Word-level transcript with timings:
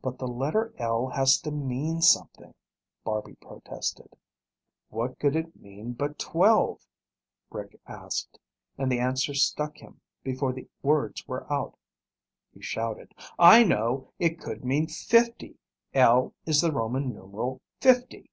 "But 0.00 0.16
the 0.16 0.26
letter 0.26 0.72
L 0.78 1.08
has 1.08 1.36
to 1.42 1.50
mean 1.50 2.00
something," 2.00 2.54
Barby 3.04 3.34
protested. 3.34 4.16
"What 4.88 5.18
could 5.18 5.36
it 5.36 5.54
mean 5.60 5.92
but 5.92 6.18
twelve?" 6.18 6.86
Rick 7.50 7.78
asked, 7.86 8.38
and 8.78 8.90
the 8.90 9.00
answer 9.00 9.34
struck 9.34 9.76
him 9.76 10.00
before 10.22 10.54
the 10.54 10.66
words 10.82 11.28
were 11.28 11.46
out. 11.52 11.76
He 12.54 12.62
shouted, 12.62 13.12
"I 13.38 13.64
know! 13.64 14.14
It 14.18 14.40
could 14.40 14.64
mean 14.64 14.86
fifty! 14.86 15.58
L 15.92 16.32
is 16.46 16.62
the 16.62 16.72
Roman 16.72 17.10
numeral 17.12 17.60
fifty." 17.82 18.30